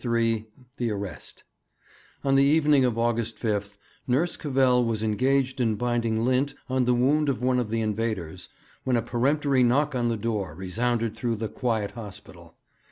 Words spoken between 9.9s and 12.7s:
on the door resounded through the quiet hospital.